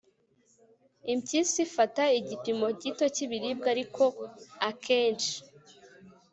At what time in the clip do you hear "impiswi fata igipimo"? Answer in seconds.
1.13-2.67